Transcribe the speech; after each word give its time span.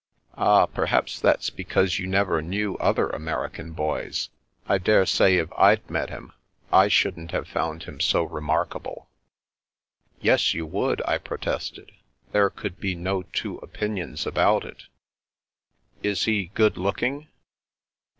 "Ah, 0.33 0.65
perhaps 0.65 1.19
that's 1.19 1.51
because 1.51 1.99
you 1.99 2.07
never 2.07 2.41
knew 2.41 2.75
other 2.77 3.07
American 3.09 3.71
boys. 3.73 4.29
I 4.67 4.79
dare 4.79 5.05
say 5.05 5.37
if 5.37 5.49
Fd 5.49 5.91
met 5.91 6.09
him 6.09 6.33
I 6.73 6.87
shouldn't 6.87 7.29
have 7.33 7.47
fotmd 7.47 7.83
him 7.83 7.99
so 7.99 8.23
remarkable."" 8.23 9.09
Yes, 10.19 10.55
you 10.55 10.65
would," 10.65 11.03
I 11.07 11.19
protested." 11.19 11.91
There 12.31 12.49
could 12.49 12.79
be 12.79 12.95
no 12.95 13.21
two 13.21 13.59
opinions 13.59 14.25
about 14.25 14.65
it."" 14.65 14.85
Is 16.01 16.23
he 16.23 16.49
good 16.55 16.77
looking 16.77 17.27